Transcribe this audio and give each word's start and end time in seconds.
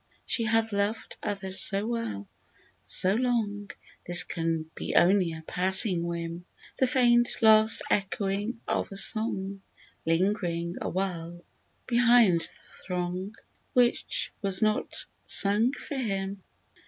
She 0.25 0.45
hath 0.45 0.73
loved 0.73 1.17
others 1.21 1.59
so 1.61 1.85
well, 1.85 2.27
so 2.85 3.13
long, 3.13 3.69
This 4.07 4.23
can 4.23 4.67
be 4.73 4.95
only 4.95 5.31
a 5.31 5.43
passing 5.45 6.03
whim," 6.03 6.45
The 6.79 6.87
faint 6.87 7.29
last 7.43 7.83
echoing 7.87 8.61
of 8.67 8.91
a 8.91 8.95
song 8.95 9.61
Ling'ring 10.07 10.73
awhile 10.81 11.45
behind 11.85 12.41
the 12.41 12.47
throng, 12.83 13.35
Which 13.73 14.33
was 14.41 14.59
not 14.63 15.05
sung 15.27 15.71
for 15.73 15.97
him 15.97 16.41